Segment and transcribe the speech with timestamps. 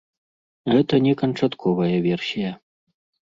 [0.73, 2.51] Гэта не канчатковая версія.